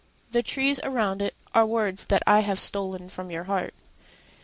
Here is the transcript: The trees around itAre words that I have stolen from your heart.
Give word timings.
The 0.31 0.41
trees 0.41 0.79
around 0.81 1.21
itAre 1.21 1.67
words 1.67 2.05
that 2.05 2.23
I 2.25 2.39
have 2.39 2.59
stolen 2.59 3.07
from 3.07 3.29
your 3.29 3.43
heart. 3.43 3.75